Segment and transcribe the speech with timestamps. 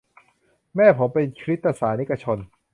[0.75, 2.37] แม่ผมเป็นคริสตศาสนิกชน